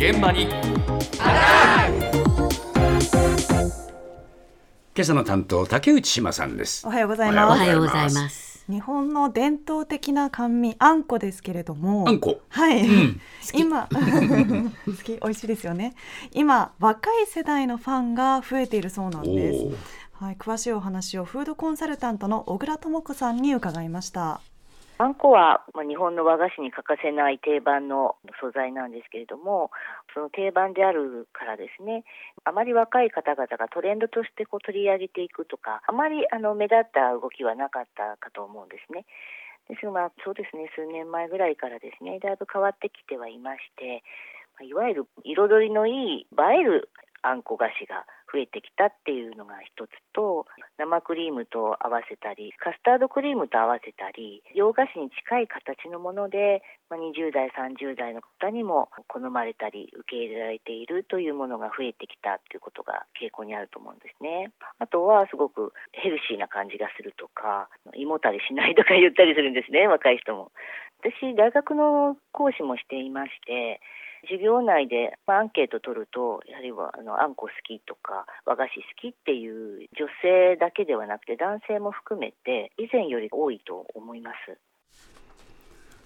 [0.00, 0.44] 現場に。
[0.44, 0.62] 今
[4.98, 6.86] 朝の担当竹内島さんです。
[6.86, 7.60] おはようございおます。
[7.60, 8.60] はようございます。
[8.60, 12.40] す日本の伝統的な甘味あんこですけれどもあんこ。
[12.48, 13.20] はい、ん。
[13.52, 15.18] 今好き。
[15.18, 15.94] 美味しいですよね。
[16.32, 19.64] 今若い世代のファンが増えているそうなんおです。
[19.66, 19.76] ー。
[20.14, 24.42] はい、詳しいお話をフードコンサルタントの小倉智子さんに伺いました
[25.00, 29.70] あんこは、日本の和菓子に欠かせない定番の素材なんですけれども、
[30.12, 32.04] その定番であるからですね、
[32.44, 39.06] あまり若い方々がトレンドとしてこう取り上げていくとか、あまりあの目立った動きはなかったかと思うんですね。
[39.70, 44.04] ですが、まあ、そうですね、数年前ぐらいからですね、だいぶ変わってきてはいまして、
[44.62, 46.90] いわゆる彩りのいい映える
[47.22, 50.46] あんこ菓子が増えてきたっていうのが一つと
[50.78, 64.50] 生クリームと合わせたりカスタードクリームと合わせたり洋菓子に近い形のもので、ま、20代30代の方にも好まれたり受け入れられているというものが増えてきたということが傾向にあると思うんですね。
[64.78, 70.52] あとはすごくヘルシーな感じがするとか胃もたれしないとか言ったりするんですね若い人も。
[71.02, 73.80] 私大学の講師もしていまして
[74.22, 84.58] 授業内でアンケート取ると、やはりはあのあんこ好きとか和菓子好きっていう女性だけではなくて男性も含めて以前より多いと思います。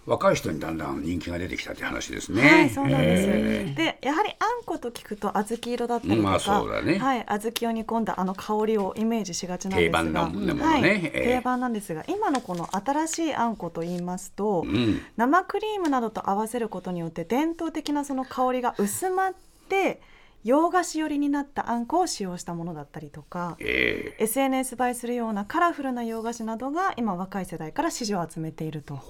[0.07, 2.43] 若い人にだんだん人気が出てきたって話ですね。
[2.43, 3.25] はい、そうなんです。
[3.27, 6.99] えで、やはりあんこと聞くと小豆色だったりとか、まあそうだね。
[6.99, 11.35] はい、小豆を煮込んだあの香りをイメージしがちなんですが、定番のものねはい、ええ。
[11.37, 15.01] 定番なんですが、今のこの新しいあんこと言いますと、うん。
[15.17, 19.35] 生クリームなどと合わせることによって伝統的なその香りが薄まっ
[19.69, 20.03] て
[20.45, 23.57] 洋菓子寄りになったあんこを使用したものだったりとか。
[23.61, 29.01] え SNS 映えするようなカラフルな洋菓子などが今若い世代から支持を集めていると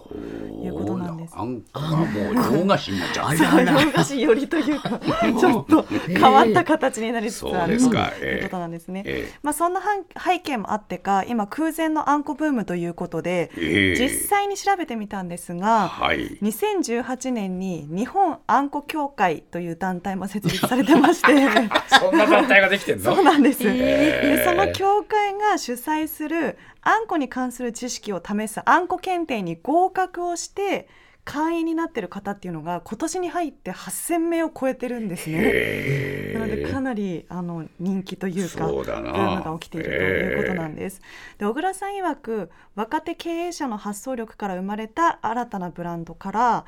[0.62, 1.34] えいうことなんです。
[1.36, 3.34] あんこがもう洋菓子になっちゃう。
[3.84, 5.00] 洋菓子寄りというか
[5.40, 8.12] ちょっと変わった形になりつつあるとですか。
[8.22, 9.02] いうことなんですね。
[9.04, 9.38] ええ。
[9.42, 9.82] まあそんな
[10.24, 13.96] 背景もあってか今空前のあんこブームということで、ええ。
[13.96, 16.38] 実際に調べてみたんですが、はい。
[16.42, 21.32] 2018年に日本あんこ協会という団体も設立されてまして。
[21.98, 23.14] そんな団体ができてんの？
[23.14, 30.88] そうなんです、へーでその協会が主催するあんこに関する知識を試すあんこ検定に合格をして
[31.24, 36.34] 会員になってる方っていうのが今年に入って8000名を超えてるんですね。
[36.34, 41.00] なのでかなりあの人気というかブームが起きているということなんです。
[41.38, 46.64] で小倉さん曰く若手経営者の発想力から生まれた新たなブランドから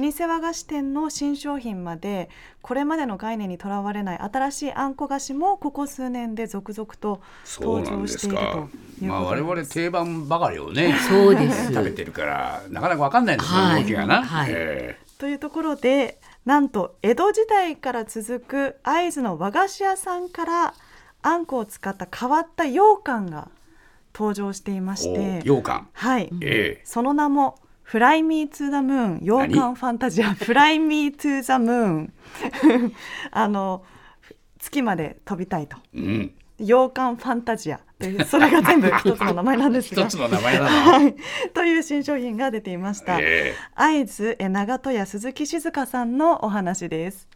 [0.00, 2.30] 老舗和菓子店の新商品まで
[2.62, 7.20] これまでの概念にとらわれない新しいあんこ菓子もここ数年で続々と
[7.60, 8.68] 登場していると
[9.08, 9.64] まあ我々。
[9.64, 11.72] 定番ばかりをねそうです。
[11.72, 13.82] 食べてるからなかなかわかんないんですよ、はい。
[13.82, 14.50] 動きがな、はい。
[14.52, 20.74] えというところでなんと江戸時代から続く会津の和菓子屋さんから
[21.22, 23.48] あんこを使った変わった羊羹が
[24.14, 25.88] 登場していまえしてお羊羹。
[25.92, 26.82] はい、ええ。
[26.84, 32.12] その名もフライミーツーザムーン羊羹ファンタジアフライミーツーザムーン
[33.32, 33.84] あの
[34.60, 35.76] 月まで飛びたいと
[36.60, 37.80] うん羊羹ファンタジア。
[37.98, 40.04] というそれが全部 一つの名前なんですが。
[40.04, 41.14] 一つの名前なの、はい、
[41.52, 43.18] という新商品が出ていました。
[43.20, 47.28] え会津え長門屋鈴木静香さんのお話です。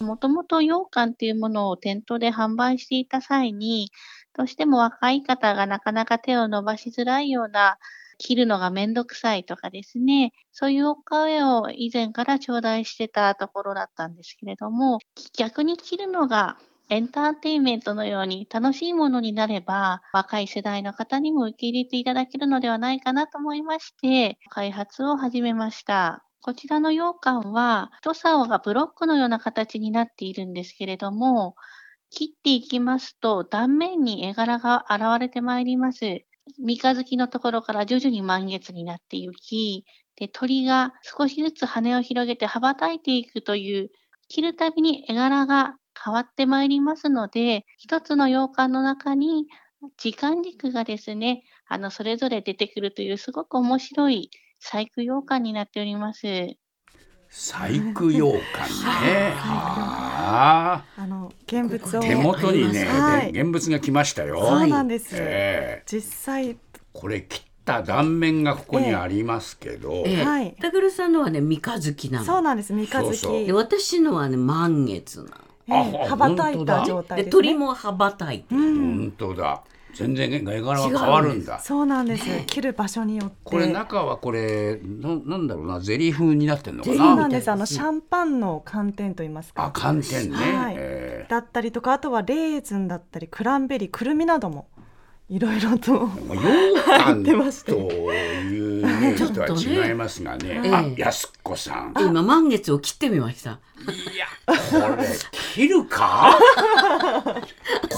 [0.00, 3.90] もともと羊羹っていうものを店頭で販売していた際に、
[4.34, 7.78] どうしても若い方がなかなか手を伸ばしづらいような、
[8.18, 14.98] 切るのがめんどくさいとかですね、そういうお声を以前から頂戴してたところだったんですけれども、
[15.38, 16.58] 逆に切るのが
[16.90, 26.24] エンターテインメントのように楽しいものになれば、若い世代の方にも受け入れていただけるのではないかなと思いまして、開発を始めました。
[26.40, 31.54] こちらの羊羹は、太さがブロックのような形になっているんですけれども、
[32.10, 36.24] 切っていきますと断面に絵柄が現れてまいります。
[36.58, 39.84] 三日月のところから徐々に満月になっていき、
[40.16, 43.90] で鳥が少しずつ羽を広げて羽ばたいていくという、
[44.26, 49.46] 切るたびに絵柄が変わってまいりますので、一つの羊羹の中に
[49.98, 54.30] 時間軸がですね、あの、それぞれ出てくるというすごく面白い
[54.60, 56.56] 細工羊羹になっております。
[57.30, 58.32] 細工羊羹
[59.04, 59.32] ね。
[59.36, 60.84] はあ。
[60.96, 63.32] あの現物を手元にね、はい。
[63.32, 64.44] で現物が来ましたよ。
[64.44, 65.14] そうなんです。
[65.14, 65.84] ええ。
[65.86, 66.56] 実際。
[66.92, 70.24] これ切った断面がここにありますけど、ええ。
[70.24, 70.56] はい。
[70.60, 72.24] 高倉さんのはね三日月なの。
[72.24, 72.72] そうなんです。
[72.72, 73.02] 三日月。
[73.02, 73.46] そうそう。
[73.46, 75.49] で私のはね満月なの。
[75.68, 78.58] 羽ばたいた状態です、ね、で鳥も羽ばたいてん。
[78.58, 79.62] 本当だ。
[79.92, 81.58] 全然絵柄は変わるんだ。
[81.58, 83.34] そうなんです、切る場所によって。
[83.42, 86.96] これ中はこれななんだろうなゼリー風になってんのかな？
[86.96, 87.50] そうなんです。
[87.50, 89.64] あのシャンパンの寒天と言いますか。
[89.64, 90.74] あ寒天ね、はい。
[90.78, 91.26] え。
[91.28, 94.68] だったりとかあとはレーズンだったりクランベリーくるみなども
[95.30, 100.58] いろいろとーもう羊羹てましてというイメージとは違いますがね。
[100.58, 101.94] ねあ安子さん。
[101.96, 103.52] 今満月を切ってみました。
[103.52, 105.06] いやこれ
[105.54, 106.36] 切るか？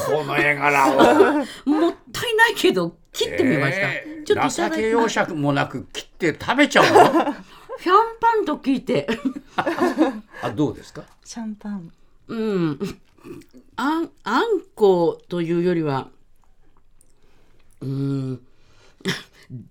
[0.07, 1.71] この絵柄を。
[1.71, 3.89] もったいないけど切ってみました。
[3.89, 5.09] えーちょっと情け容。
[5.09, 6.93] 赦もなく切って食べちゃうの？
[7.81, 9.09] シャンパンと聞いて、
[10.43, 11.03] あどうですか？
[11.25, 11.91] シャンパン。
[12.29, 12.79] うん、
[13.75, 16.09] あんあんこというよりは、
[17.83, 18.41] うん、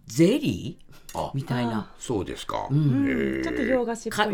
[0.08, 1.20] ゼリー？
[1.20, 1.32] あ。
[1.34, 1.92] みたいな。
[2.00, 4.34] そうですか、ちょっと洋菓子っぽい、かう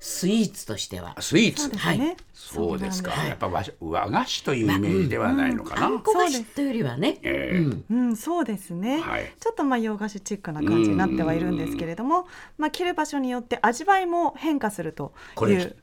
[0.00, 1.16] スイーツとしては。
[1.18, 1.62] スイーツ。
[1.62, 6.00] そうですね、そうですか、やっぱ和和菓子というイメージではないのかな、あん。
[6.00, 7.18] こ菓子というよりはね。
[7.22, 8.08] えーうん。
[8.08, 9.32] うん、そうですね、はい。
[9.40, 12.26] ちょっとまあ洋菓子チックな感じになってはいるんですけれども、
[12.58, 15.74] まあ、切る場所によって味わいも変化するとこれいう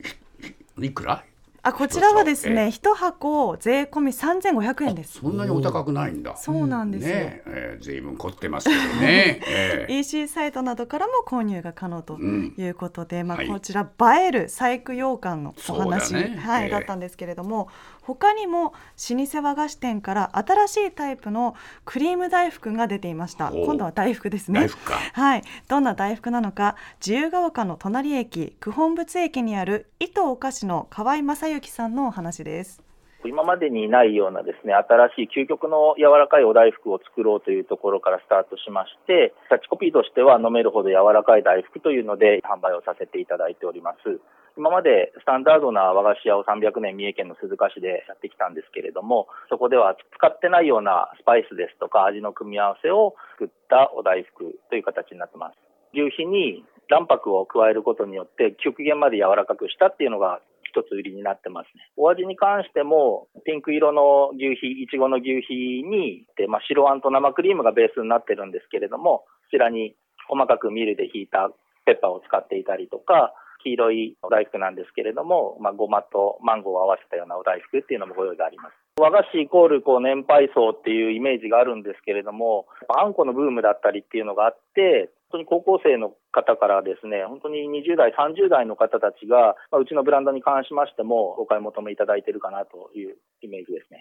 [0.86, 1.24] いくら？
[1.63, 5.19] あこちらはですえね一箱税込み3500円です。
[5.19, 6.35] そんなにお高くないんだ。
[6.35, 13.47] そうなんですよ、ねえー、随分凝ってますけどね、 えー EC サイトなどからも購入が可能とうんいうことで、まあ、はい。
[13.47, 16.35] こちら映える細工羊羹のお話、ね。
[16.43, 16.69] はいええ。
[16.71, 17.69] だったんですけれども
[18.01, 18.73] 他にも
[19.09, 21.55] 老舗和菓子店から新しいタイプの
[21.85, 23.51] クリーム大福が出ていました。
[23.51, 24.61] 今度は大福ですね。
[24.61, 24.95] 大福か。
[25.13, 32.81] はい、どんな大福なのか自由が丘の隣駅九本仏駅にある糸お菓子の河合正幸さんのお話です。
[33.24, 44.19] 今までにないようなですね、新しい究極の柔らかいお大福を作ろうというところからスタートしまして、キャッチコピーとしては飲めるほど柔らかい大福というので販売をさせていただいております。
[44.57, 55.57] 今までスタンダードな和菓子屋を300年三重県の鈴鹿市でやってきたんですけれども、そこでは使ってないようなスパイスですとか味の組み合わせを作ったお大福という形になってます。
[55.94, 61.91] 牛皮に卵白を加えることによって極限まで柔らかくしたっていうのが一つ売りになってますね。
[61.97, 69.95] お味に関しても、ピンク色の牛皮、いちごの牛皮に、でまあ、白あんと生クリームがベースになってるんですけれども、こちらに
[70.27, 71.51] 細かくミルでひいた
[71.85, 73.33] ペッパーを使っていたりとか、
[73.63, 78.73] 黄色いお大福なんですけれども、まあ、ごまとマンゴーを合わせたようなお大福っていうのもご用意があります。
[79.00, 94.00] 和菓子イコールこう年配層っていうイメージがあるんですけれども、あんこのブームだったりっていうのがあって、本当に高校生の方からですね、本当に20代、30代の方たちが、まあ、うちのブランドに関しましても、お買い求めいただいているかなというイメージですね。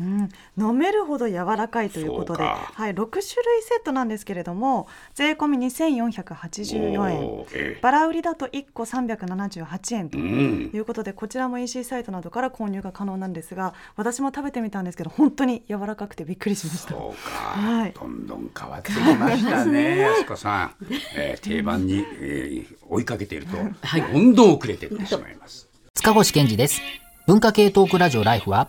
[0.00, 7.18] うん、飲めるほど柔らかいということで、はい、6種類セットなんですけれども税込み2484円。
[7.24, 16.90] おーえバラ売りだと1個378円ということでこちらも EC サイトなどから購入が可能なんですが私も食べてみたんですけど本当に柔らかくてびっくりしました。
[16.90, 17.30] そうか、
[17.60, 17.92] はい。
[17.92, 20.74] どんどん変わってきましたね、 安子さん、
[21.16, 25.68] えー定番に、えー追いかけていると、どんどん遅れていってしまいます。
[25.94, 26.80] 塚越健治です。
[27.26, 28.68] 文化系トークラジオライフは、